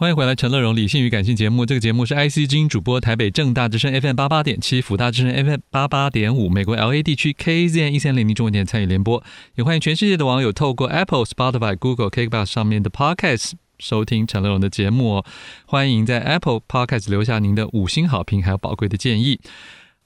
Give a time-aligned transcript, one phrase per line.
[0.00, 1.66] 欢迎回来，陈乐融理性与感性节目。
[1.66, 9.22] 这个节目是 IC 精主播，台北正大之声 FM 八八点七，辅大之声 FM 八八点五，美国 LA 地区 KZN 一三零零中文点参与联播。
[9.56, 15.24] 也欢迎全世界的网友透过 Apple、Spotify、Google、k i c k b o x 上面的 Podcast 收听陈乐融的节目哦。
[15.66, 19.38] 欢迎在 Apple Podcast 留下您的五星好评，还有宝贵的建议。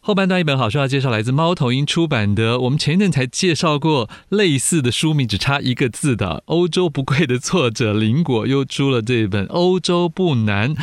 [0.07, 2.61] 后半段一本好书要介绍，来自猫头鹰出版的。
[2.61, 10.75] 我们前一阵才介绍过类似的书名，只差一个字的《欧洲不贵》的作者林果又出了这本《欧洲不难》。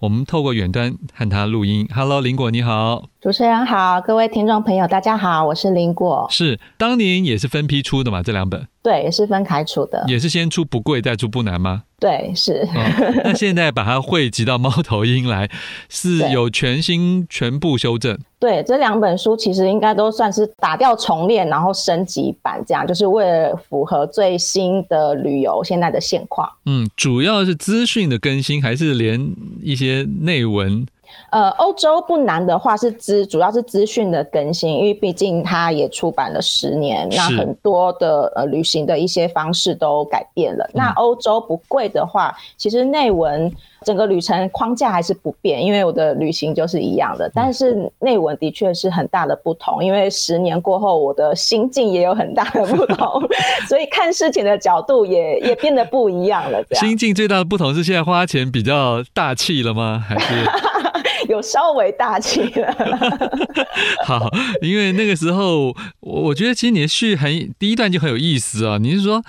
[0.00, 1.88] 我们透过远端和他录音。
[1.94, 6.26] Hello，林果你好，主持人好，各位听众朋友大家好，我是林果。
[6.28, 8.24] 是当年也是分批出的嘛？
[8.24, 11.84] 这两本对，也是分开出的，也是先出不贵，再出不难吗？
[11.98, 12.68] 对，是。
[12.74, 15.48] 哦、那现在把它汇集到猫头鹰来，
[15.88, 18.18] 是有全新全部修正。
[18.38, 26.46] 对，这两本书其实应该都算是打掉重练，然后升级版，这样就是为了符合最新的旅游现在的现况。
[26.66, 30.86] 嗯，主要是资讯的更新，还是连一些内文？
[31.30, 40.64] 呃，欧洲不难的话是资，主要是资讯的更新，因为毕竟它也出版了十年，那很多的呃旅行的一些方式都改变了。
[40.68, 53.20] 嗯、那欧洲不贵的话，其实内文整个旅程框架还是不变，因为我的旅行就是一样的，但是内文的确是很大的不同，因为十年过后，我的心境也有很大的不同，
[53.68, 56.62] 所以看事情的角度也也变得不一样了。
[56.72, 60.04] 心境最大的不同是现在花钱比较大气了吗？
[60.06, 60.44] 还是？
[61.28, 62.74] 有稍微大气了，
[64.04, 64.30] 好，
[64.62, 68.78] 因为那个时候，我我觉得其实你的序很第一段就很有意思啊。
[68.78, 69.22] 你是说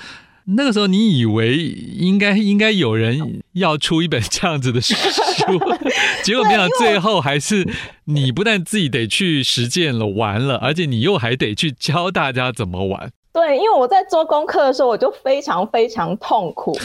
[0.45, 4.95] 那个时候你以为应该应该有人要出一本这样子的书，
[6.23, 7.67] 结果没想到最后还是
[8.05, 13.11] 你不但自己得去实践了玩了，而且你又还得去教大家怎么玩。
[13.33, 16.77] 对，因为我在做功课的时候，我就非常非常痛苦。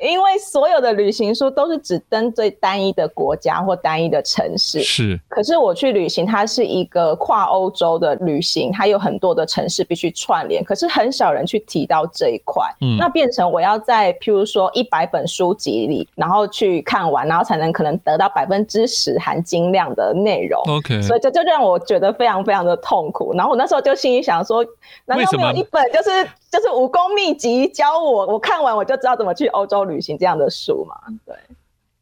[0.00, 5.20] 因为所有的旅行书都是只登最单一的国家或单一的城市，是。
[5.28, 12.64] 可是我去旅行，它是一个跨欧洲的旅行，它有很多的城市必须串联，可是很少人去提到这一块。
[12.80, 20.62] 嗯，那变成我要在譬如说一百本书籍里，然后去看完，然后才能可能得到百分之十含金量的内容。
[20.66, 23.34] OK，所以这就让我觉得非常非常的痛苦。
[23.34, 24.64] 然后我那时候就心里想说，
[25.04, 30.96] 难道没有一本就是就是武功秘籍教我，我看完我就知道怎么去欧洲旅行这样的书嘛？
[31.24, 31.34] 对。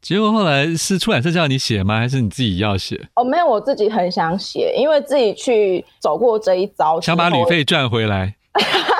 [0.01, 1.99] 结果后来是出版社叫你写吗？
[1.99, 2.99] 还是你自己要写？
[3.15, 8.35] 哦，没有，我自己很想写，因为自己去走过这一遭，想把旅费赚回来。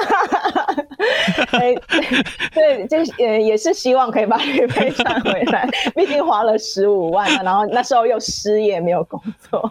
[1.52, 1.76] 对
[2.54, 9.62] 对，就是也是希望可以把旅费赚回来，毕竟花了十五万，然后那时候又失业，没有工作。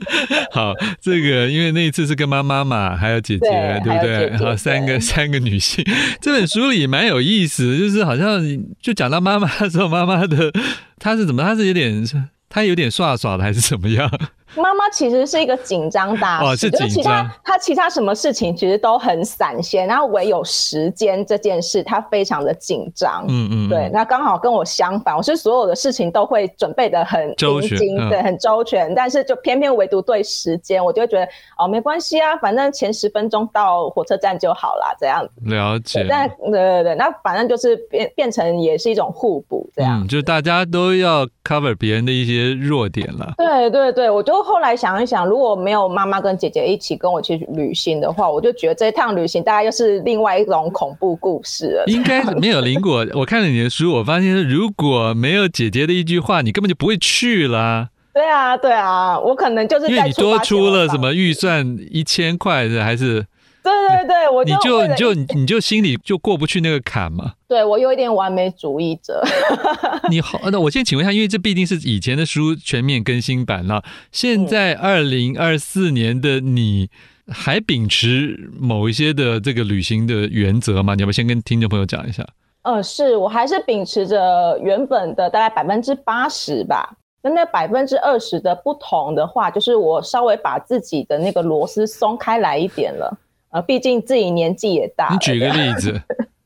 [0.50, 4.30] 好，这个因为那一次是跟妈妈嘛，还有姐姐，对，对不对？
[4.30, 5.84] 姐姐好，三个 三个女性，
[6.20, 8.40] 这本书里蛮有意思，就是好像
[8.80, 10.52] 就讲到妈妈的时候，妈妈的
[10.98, 11.42] 她是怎么？
[11.42, 12.04] 她是有点，
[12.48, 14.10] 她有点耍耍的，还是怎么样？
[14.56, 16.88] 妈妈其实是一个紧张大师，哦、是。
[16.88, 23.24] 其他他其他什么事情其实都很散先，然后唯有时间这件事，他非常的紧张。
[23.28, 23.90] 嗯嗯，对。
[23.92, 27.78] 那刚好跟我相反，我是所有的事情都会准备的很周全，
[28.08, 28.94] 对，很周全。
[28.94, 31.26] 但是就偏偏唯独对时间，我就会觉得
[31.58, 35.32] 哦，没关系啊，反正前十分钟到火车站就好啦，这样子。
[35.50, 36.06] 了解。
[36.08, 40.06] 但对对对，那反正就是变变成也是一种互补，这样、嗯。
[40.06, 43.32] 就大家都要 cover 别人的一些弱点了。
[43.38, 44.33] 对对对，我就。
[44.42, 51.84] 后来想一想，如果没有妈妈跟姐姐一起跟我去旅行的话，我就觉得这一趟旅行大概又是另外一种恐怖故事了。
[51.86, 57.88] 应该没有林果， 我看了你的书，我发现如果没有姐姐的一句话，你根本就不会去了。
[58.12, 63.26] 对啊，对啊，我可能就是因为你多出了什么预算一千块的，还是？
[63.64, 67.32] 对对对，我就你就你就你就心里就过不去那个坎嘛。
[67.48, 69.22] 对，我有一点完美主义者。
[70.10, 73.82] 你好，那我先请问一下，因为这毕竟是以前的书全面更新版了，
[74.12, 76.90] 现在二零二四年的你
[77.28, 80.94] 还秉持某一些的这个旅行的原则吗？
[80.94, 82.22] 你要不要先跟听众朋友讲一下？
[82.64, 86.96] 呃，是我还是秉持着原本的大概百分之八十吧。
[87.22, 93.18] 那那百分之二十的不同的话，就是我稍微把自己的那个螺丝松开来一点了。
[93.54, 95.08] 呃，毕竟自己年纪也大。
[95.12, 95.92] 你举个例子，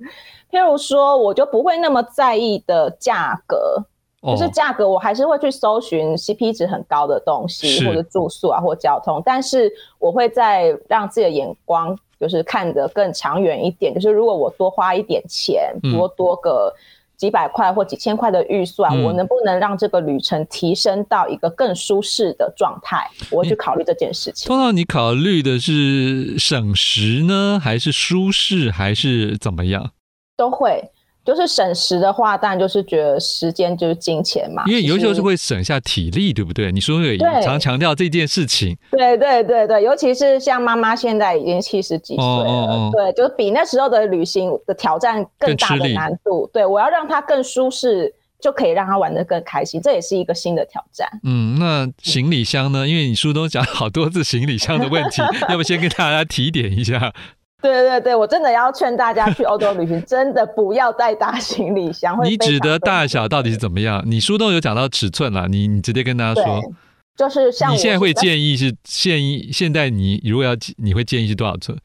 [0.53, 3.83] 譬如说，我就不会那么在意的价格，
[4.21, 9.23] 哦、就是价格，我还是会去搜寻 CP 值很高的东西，或者住宿啊，或交通。
[9.25, 13.95] 但是我会再让自己的眼光，就是看得更长远一点。
[13.95, 16.75] 就是如果我多花一点钱，多多个。
[17.19, 23.11] 几百块或几千块的预算，嗯，我能不能让这个旅程提升到一个更舒适的状态？
[23.31, 24.47] 我会去考虑这件事情。
[24.49, 29.91] 通常你考虑的是省时呢，还是舒适，还是怎么样？
[30.37, 30.91] 都会。
[31.29, 34.63] 就是省时的话，当然就是觉得时间就是金钱嘛。
[34.65, 36.73] 因为有时候是会省下体力，对不对？
[36.73, 38.75] 你说也常强调这件事情。
[38.91, 46.49] 对对对对，尤其是像妈妈现在已经七十几岁了，哦哦哦对，就是比那时候的旅行的挑战更大的难度。
[46.51, 48.11] 对，我要让她更舒适，
[48.41, 51.07] 就可以让她玩的更开心，这也是一个新的挑战。
[51.25, 52.89] 嗯，那行李箱呢？
[52.89, 55.21] 因为你书中讲好多次行李箱的问题，
[55.51, 57.13] 要不先跟大家提点一下。
[57.61, 62.19] 对对对，我真的要劝大家去欧洲旅行，真的不要带大行李箱。
[62.25, 64.03] 你指的大小到底是怎么样？
[64.07, 66.61] 你书中有讲到尺寸啦，你你直接跟大家说。
[67.17, 71.77] 就是像你现在会建议是建议现在你如果要你会建议是多少寸？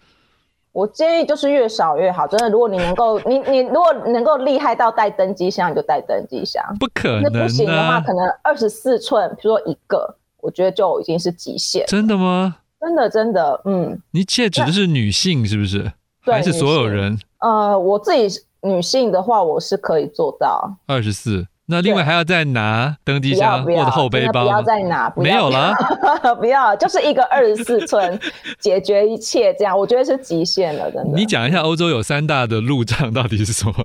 [0.73, 2.49] 我建议就是越少越好，真的。
[2.49, 6.63] 如果你能够你你如果能够厉害到带登机箱，你就带登机箱。
[6.79, 11.83] 不可能、啊，那不行的话，可能二十四寸，比如说一个，我觉得就已经是极限。
[11.87, 12.57] 真的吗？
[12.83, 15.89] 真的真的，嗯，你现在指的是女性是不是？
[16.25, 17.17] 对，还是所有人？
[17.39, 21.47] 呃，我自己女性的话，我是可以做到二十四。
[21.65, 24.43] 那另外还要再拿登机箱或者后背包？
[24.43, 25.73] 不要再拿，没有了，
[26.37, 28.19] 不要，就是一个二十四寸
[28.59, 31.17] 解决一切，这样我觉得是极限了，真的。
[31.17, 33.73] 你讲一下欧洲有三大的路障到底是什么？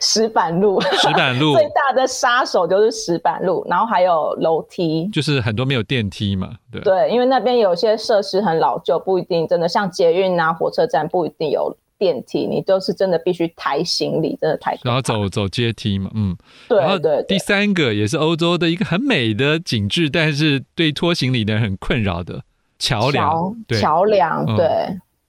[0.00, 11.74] 石板路，石板路最大的杀手就是石板路，然后还有楼梯，就是很多没有电梯嘛，对对，因为那边有些设施很老旧，不一定真的像捷运啊、火车站不一定有。
[12.04, 14.78] 电梯，你都是真的必须抬行李，真的抬。
[14.82, 16.36] 然后走走阶梯嘛，嗯，
[16.68, 17.22] 对对，对。
[17.22, 22.42] 第三个也是欧洲的一个很美的景致，但是对拖行李的人很困扰的
[22.78, 24.66] 桥梁，桥梁，对，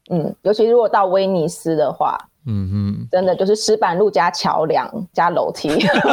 [0.10, 2.18] 嗯，尤其如果到威尼斯的话。
[2.48, 5.68] 嗯哼，真的就是石板路加桥梁加楼梯，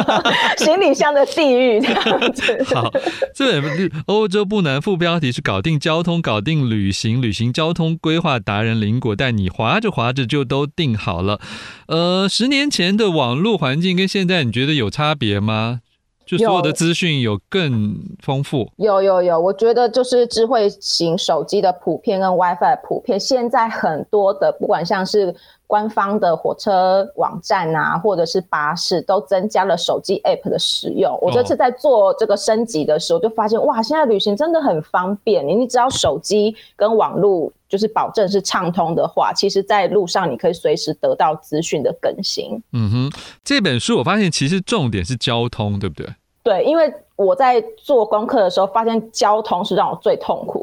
[0.57, 2.63] 行李箱的地狱这样子。
[2.73, 2.91] 好，
[3.35, 3.71] 这本
[4.07, 11.39] 《欧洲不难》副标题是“搞定交通，搞定旅行，旅行交通规划达人林果带你划着划着就都定好了”。
[11.87, 15.81] 呃，十年前的网络环境跟现在，你觉得有差别吗？
[16.25, 18.67] 就所有的资讯有更丰富？
[18.77, 25.35] 有有有，我觉得就是智慧型手机的普遍跟 WiFi 普遍，现在很多的不管像是。
[25.65, 31.17] 官方的火车网站啊，或者是巴士，都增加了手机 App 的使用。
[31.19, 35.47] 我这次在做这个升级的时候，就发现哇，现在旅行真的很方便。
[35.47, 42.61] 你你只要手机跟网络就是保证是畅通的话，其实在路上你可以随时得到资讯的更新。
[42.71, 43.11] 嗯哼，
[43.43, 46.07] 这本书我发现其实重点是交通，对不对？
[46.43, 50.62] 对，因为我在做功课的时候，发现交通是让我最痛苦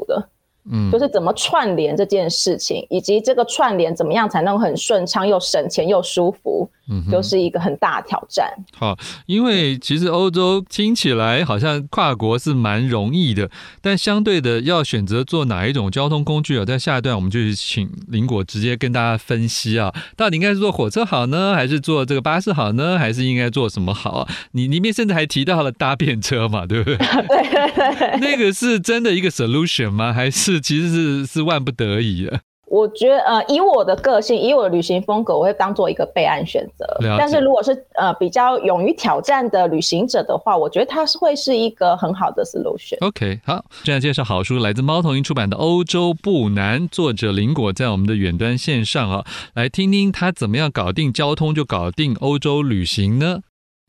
[0.69, 8.53] 嗯，就是怎么串联这件事情，以及这个串联怎么样才能很顺畅又省钱又舒服，嗯，就是一个很大的挑战。
[8.77, 13.49] 好，因为其实欧洲听起来好像跨国是蛮容易的，
[13.81, 16.65] 但相对的要选择做哪一种交通工具啊？
[16.65, 24.27] 在下一段我们就请林果直接跟大家分析啊，到底应该是坐火车好呢，还是坐这个巴士好呢，还是应该坐什么好啊？
[24.51, 26.97] 你里面甚至还提到了搭便车嘛，对不对？
[26.97, 30.13] 对 对 对，那个是真的一个 solution 吗？
[30.13, 30.50] 还是？
[30.51, 32.39] 是，其实是是万不得已的。
[32.67, 36.85] 我觉得，呃，以我的个性，以我的旅行风格，我会当做一个备案选择。
[37.17, 42.95] 但是如果是呃比较勇于挑战的旅行者的话，我觉得它是会是一个很好的 solution。
[43.05, 53.41] OK，好，现在介绍好书，来自猫头鹰出版的《欧洲不难》，作者林果在我们的远端线上啊，来听听他怎么样搞定交通就搞定欧洲旅行呢？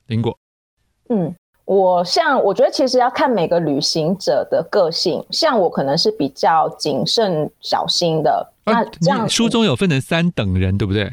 [0.09, 0.37] 林果，
[1.09, 1.37] 嗯。
[1.73, 5.25] 我像，我觉得其实要看每个旅行者的个性。
[5.31, 8.47] 像我可能是比较谨慎小心的。
[8.65, 11.11] 啊、那这样书中有分成三等人，对不对？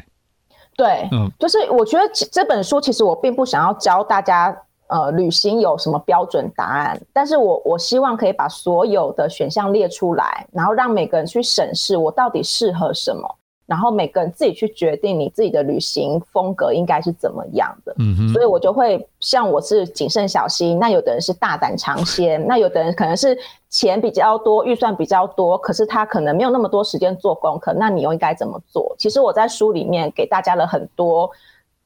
[0.76, 4.54] 对，嗯，就是我觉得这本书其实我并不想要教大家，
[4.88, 7.00] 呃，旅行有什么标准答案。
[7.12, 13.36] 但是我我希望可以把所有的选项列出来，然后让每个人去审视我到底适合什么。
[13.70, 28.92] 然后每个人自己去决定你自己的旅行风格应该是怎么样的，嗯哼，所以我就会像我是谨慎小心，那有的人是大胆尝鲜，那有的人可能是钱比较多，预算比较多，可是他可能没有那么多时间做功课，那你又应该怎么做？
[28.98, 31.30] 其实我在书里面给大家了很多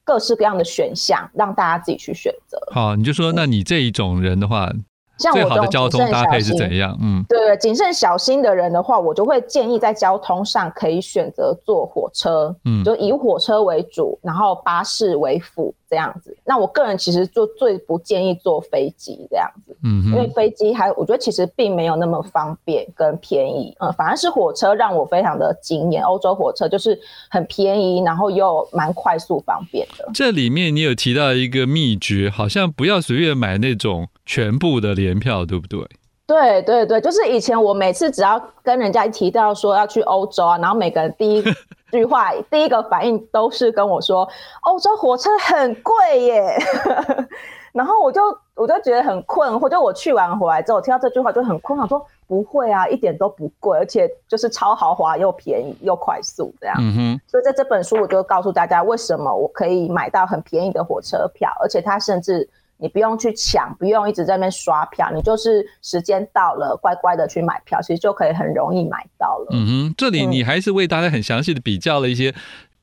[0.03, 2.59] 各式各样的选项，让大家自己去选择。
[2.71, 4.71] 好，你就说，那你这一种人的话。
[5.17, 6.97] 像我的交通搭配是怎样？
[7.01, 15.73] 嗯，对对，谨慎小心的人的话，我就会建议在交通上可以选择坐火车，嗯，就以火车为主，然后巴士为辅。
[15.87, 26.03] 这样子，那我个人其实就最不建议坐飞机这样子，嗯，因为飞机还我觉得其实并没有那么方便跟便宜，嗯，反而是火车让我非常的惊艳。
[26.03, 30.09] 欧洲火车就是很便宜，然后又蛮快速方便的。
[30.11, 35.79] 这里面你有提到一个秘诀，好像不要随便买那种全部的联票，对不对？
[36.27, 41.43] 对对对，就是以前我每次只要跟人家一提到说要去欧洲啊，然后每个人第一。
[41.91, 44.27] 句话， 第一个反应都是跟我说
[44.67, 45.93] ：“欧洲火车很贵
[46.23, 46.57] 耶。
[47.71, 48.21] ”然后我就
[48.55, 56.75] 我就觉得很困惑，就我去完回来之后，我听到这句话就很困惑，说不会啊，一点都不贵，而且就是超豪华又便宜又快速这样。
[56.79, 57.21] 嗯哼。
[57.27, 62.49] 所以在这本书，我就告诉大家为什么我可以买到很便宜的火车票，而且它甚至
[62.85, 69.47] 你不用去抢，不用一直在那边刷票，你就是时间到了，乖乖的去买票，其实就可以很容易买到了。
[69.49, 69.95] 嗯哼。
[69.97, 72.31] 这里你还是为大家很详细的比较了一些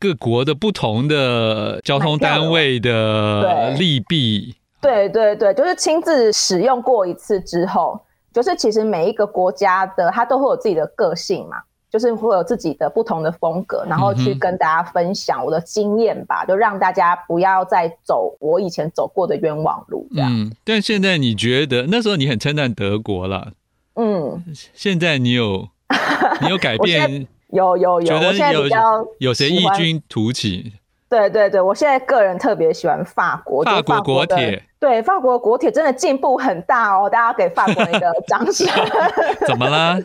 [0.00, 4.56] 各国的不同的交通单位的利弊。
[4.80, 8.00] 对对对，就是亲自使用过一次之后，
[8.32, 11.58] 就是其实每一个国家的它都会有自己的个性嘛，
[11.92, 20.30] 就是会有自己的不同的风格，然后去跟大家分享我的经验吧，嗯、就让大家不要再走我以前走过的冤枉路这样。
[20.32, 23.52] 嗯，但现在你觉得那时候你很称赞德国了，
[23.96, 25.68] 嗯，现在你有
[26.40, 27.28] 你有改变？
[27.50, 30.72] 有有有，我现在比较有谁异军突起？
[31.10, 34.62] 对对对，我现在个人特别喜欢法国，法国国铁。
[34.80, 38.66] 对，法国国铁真的进步很大哦，大家给法国一个掌声。
[39.46, 40.00] 怎么啦？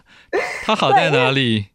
[0.65, 1.67] 它好在哪里？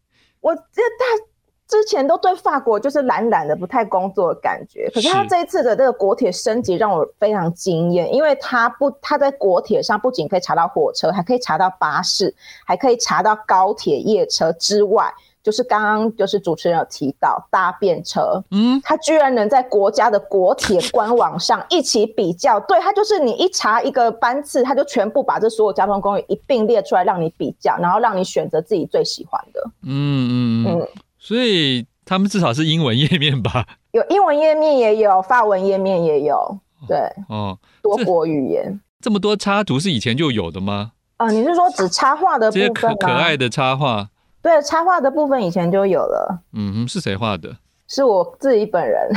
[0.43, 1.25] 我觉得他
[1.67, 4.91] 之前都对法国就是懒懒的，不太工作的感觉。
[4.93, 12.35] 可是他这一次的这个国铁升级让我非常惊艳，因为他不，他在国铁上不仅可以查到火车，还可以查到巴士，
[12.67, 15.11] 还可以查到高铁夜车之外。
[15.43, 29.61] 就是刚刚就是主持人有提到搭便车，嗯，他居然能在国家的国铁官网上一起比较，对，他就是你一查一个班次，他就全部把这所有交通工具一并列出来让你比较，然后让你选择自己最喜欢的。
[29.83, 33.67] 嗯嗯嗯，所以他们至少是英文页面吧？
[33.91, 36.57] 有英文页面也有，法文页面也有，
[36.87, 38.81] 对，哦，多国语言。
[39.01, 40.93] 这么多插图是以前就有的吗？
[41.17, 42.71] 啊、呃，你是说只插画的部分吗？
[42.81, 44.09] 这些可可爱的插画。
[44.43, 46.43] 对，插画的部分以前就有了。
[46.53, 47.57] 嗯哼，是谁画的？
[47.87, 49.09] 是我自己本人。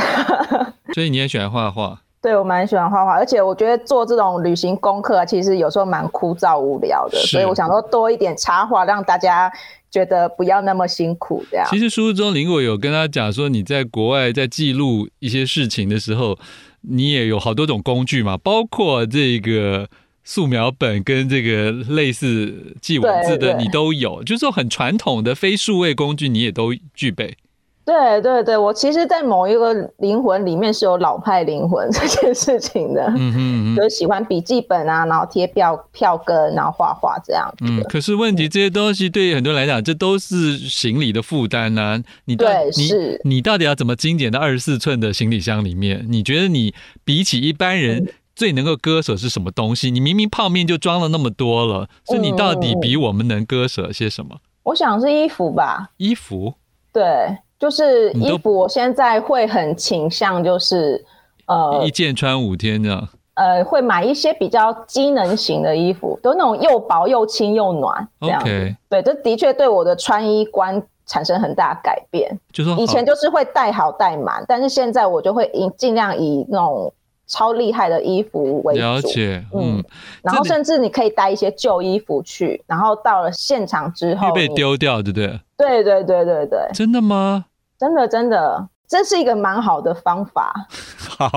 [0.94, 2.00] 所以你也喜欢画画？
[2.22, 9.52] 对，我蛮喜欢画画，而且我觉得做这种旅行功课，其实有时候蛮枯燥无聊的，所以我想说多一点插画，让大家
[9.90, 11.44] 觉得不要那么辛苦。
[11.50, 11.66] 这样。
[11.70, 16.38] 其实书中林果有跟他讲说，你在国外在记录一些事情的时候，
[16.82, 19.88] 你也有好多种工具嘛，包括这个。
[20.26, 27.38] 素描本跟这个类似记文字的，你都有，就是说很传统的非数位工具，你也都具备。
[27.86, 37.48] 对对对，我其实，在某一个灵魂里面是有老派灵魂 这件事情的，嗯哼，就是喜欢笔记本啊，然后贴票票根，然后画画这样。
[37.62, 42.02] 嗯，可是问题这些东西对于很多人来讲，这都是行李的负担啊。
[42.26, 46.04] 你到对是你，你到底要怎么精简到二十四寸的行李箱里面？
[46.10, 48.08] 你觉得你比起一般人？
[48.36, 49.90] 嗯最能够割舍是什么东西？
[49.90, 54.36] 你明明泡面就装了那么多了，所以你到底比我们能割舍些什么？
[54.64, 55.90] 我想是衣服吧。
[55.98, 56.54] 衣服？
[56.92, 58.54] 对，就是衣服。
[58.54, 61.06] 我现在会很倾向就是
[61.46, 63.08] 呃，一件穿五天这样。
[63.36, 68.42] 呃，会买一些比较机能型的衣服，都那种又薄又轻又暖这样。
[68.44, 68.76] Okay.
[68.90, 72.38] 对，这的确对我的穿衣观产生很大改变。
[72.52, 76.94] 就说以前就是会带好带满，但是现在我就会以尽量以那种。
[77.28, 79.84] 超厉害的衣服为主，了解，嗯，
[80.22, 85.40] 然后甚至你可以带一些旧衣服去，然后到了现场之后被丢掉，对不对？
[85.58, 87.46] 对对对对对，真的吗？
[87.80, 90.54] 真的真的，这是一个蛮好的方法。
[90.98, 91.30] 好，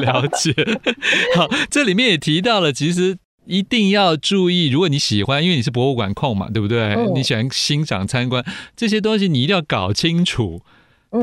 [0.00, 0.54] 了解。
[1.36, 6.94] 好，这里面也提到了，其实一定要注意，如果你喜欢，因为你是博物馆控嘛，对不对？
[6.94, 8.44] 嗯，你喜欢欣赏参观
[8.76, 10.60] 这些东西，你一定要搞清楚。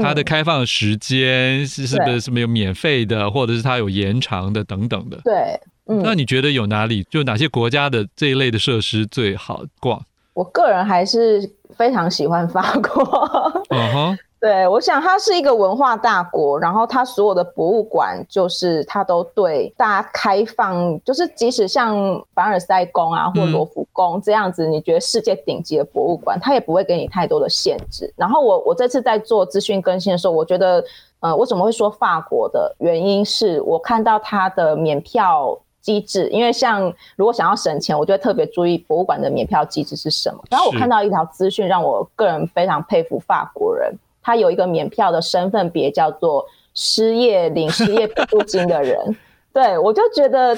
[0.02, 5.20] 它的开放时间是是不是是没有免费的，或者是它有延长的等等的？
[5.24, 10.02] 对，嗯，那你觉得有哪里就哪些国家的这一类的设施最好逛？
[10.34, 11.42] 我个人还是
[11.76, 13.04] 非常喜欢法国。
[13.70, 14.18] 嗯哼。
[14.42, 21.96] 对，我想它是一个文化大国，然后它所有的博物馆就是它都对大家开放，就是即使像
[22.34, 28.12] 凡尔赛宫啊或罗浮宫这样子，你觉得世界顶级的博物馆，它也不会给你太多的限制。
[28.18, 30.84] 然后我我这次在做资讯更新的时候，我觉得，
[31.20, 40.44] 呃，为什么会说法国的原因是我看到它的免票机制，因为像如果想要省钱，我就会特别注意博物馆的免票机制是什么。
[40.50, 43.96] 然后我看到一条资讯，让我个人非常佩服法国人。
[44.22, 48.98] 他有一个免票的身份别叫做失业领失业补助金的人，
[49.54, 50.58] 对，我就觉得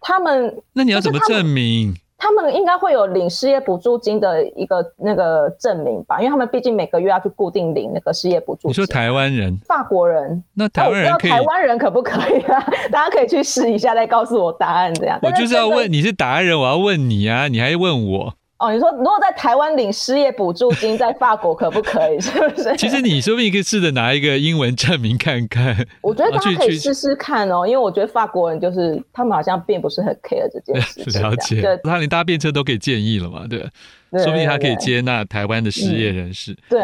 [0.00, 1.94] 他们，那你要怎么证明？
[2.18, 8.70] 他们应该会有领失业补助金的一个那个证明吧，因为他们毕竟每个月要去固定领那个失业补助金。
[8.70, 11.30] 你说台湾人、法国人，那台湾人可以？
[11.30, 12.66] 台湾人可不可以啊？
[12.90, 14.94] 大家可以去试一下，再告诉我答案。
[14.94, 18.34] 这样，我就是要问，你是达人，我要问你啊，你还问我？
[18.58, 22.18] 哦，你说如果在台湾领失业补助金，在法国可不可以？
[22.20, 22.74] 是不是？
[22.76, 25.86] 其实你说不定可以试着拿一个英文证明看看。
[26.00, 31.20] 我觉得大家可以试试看哦，因为我觉得法国人就是他们好像并不是很 care 这件事情。
[31.20, 33.68] 了解，对，他连搭便车都可以建议了嘛，对。
[34.08, 36.52] 对说不定他可以接纳台湾的失业人士。
[36.52, 36.80] 嗯、对，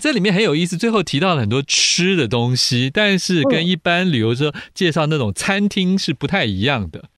[0.00, 6.98] 这里面很有意思，最后提到了很多吃的东西，但是跟一般旅游者介绍那种餐厅是不太一样的。
[6.98, 7.08] 嗯，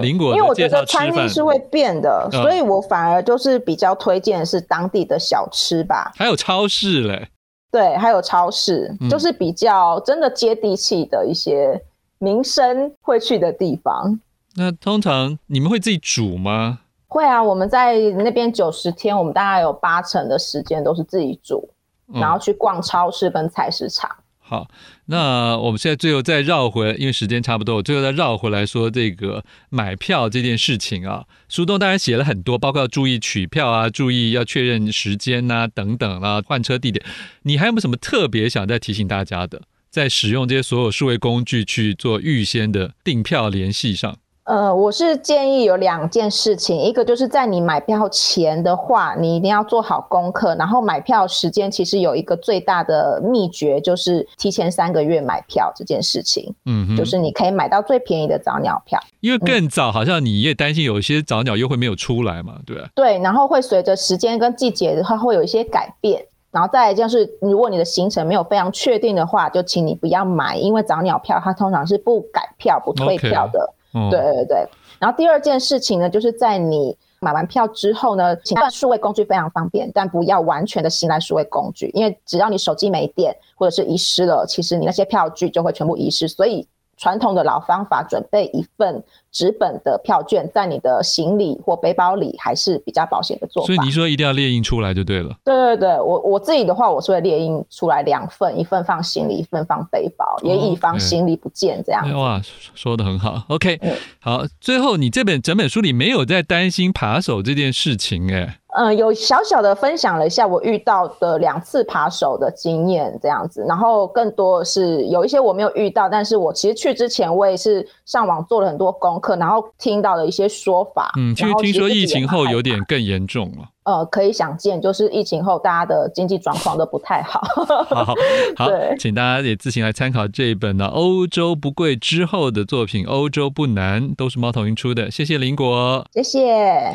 [0.00, 6.10] 邻国因为我觉得餐厅是会变的，嗯、所以我反而就是比较推荐是当地的小吃吧。
[6.16, 7.28] 还有超市嘞，
[7.70, 11.80] 对，还有超市，嗯、就是比较真的接地气的一些
[12.18, 14.18] 民生会去的地方。
[14.56, 16.80] 那通常你们会自己煮吗？
[17.06, 21.68] 会啊，我们在那边九十天，我们大概有八成的时间都是自己煮，
[22.12, 24.10] 嗯、然后去逛超市跟菜市场。
[24.48, 24.66] 好，
[25.04, 31.26] 那我们现在最后再绕回，因为时间差不多，我最后再绕回来说这个买票这件事情啊。
[31.50, 37.04] 书中当然写了很多，包括要注意取票啊，注意要确认时间呐、等等啊，换车地点。
[37.42, 44.16] 你还有没有什么特别想再提醒大家的，在使用这些所有数位工具去做预先的订票联系上？
[44.48, 50.54] 呃，我是建议有两件事情，一个就是在你买票前的话，你一定要做好功课。
[50.54, 56.50] 然后买票时间其实有一个最大的秘诀，就是提前三个月买票这件事情。
[56.64, 58.98] 嗯哼，就是你可以买到最便宜的早鸟票。
[59.20, 62.88] 因为更早，好像你也担心有一些早鸟优惠没有出来嘛，对吧？
[62.94, 66.24] 对，然后会随着时间跟季节的话会有一些改变。
[66.50, 73.60] 然后再来就是，如果你的行程没有非常确定的话，就请你不要买，因为早鸟票它通常是不改票、不退票的。
[73.60, 73.77] Okay.
[73.92, 74.68] 对对对，
[74.98, 86.66] 然后第二件事情呢，就是在你买完票之后呢，请办数位工具非常方便，但不要完全的信赖数位工具，因为只要你手机没电或者是遗失了，其实你那些票据就会全部遗失，所以。
[86.98, 93.66] 传统的老方法，准备一份纸本的票券在你的行李或背包里，还是比较保险的做法。
[93.66, 95.34] 所以你说一定要列印出来就对了。
[95.44, 102.12] 对对对，我我自己的话，我是会列印出来两份，一份放行李，一份放背包，也以防行李不见这样。
[102.18, 102.42] 哇，
[102.74, 103.44] 说的很好。
[103.48, 108.58] OK，嗯，好，最后你这本整本书里没有在担心扒手这件事情哎。
[108.78, 121.10] 嗯，有小小的分享了一下我遇到的两次扒手的经验，这样子，然后更多的是有一些我没有遇到，但是我其实去之前我也是上网做了很多功课，然后听到了一些说法。
[121.18, 123.68] 嗯，其实听说疫情后有点更严重了。
[123.88, 127.40] 呃，可以想见，就是疫情后大家的经济状况都不太好。
[127.88, 128.14] 好好
[128.54, 135.10] 好，请大家也自行来参考这一本呢，欧洲不贵之后的作品《欧洲不难》，都是猫头鹰出的。
[135.10, 136.94] 谢谢林国，谢谢。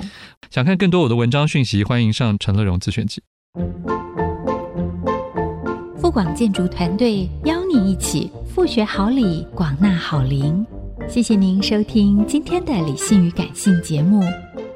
[0.51, 3.23] 想看更多我的文章讯息，欢迎上陈乐融自选集。
[5.99, 10.63] 富广建筑团队邀您一起复学好礼，广纳好邻。
[11.09, 14.21] 谢谢您收听今天的理性与感性节目。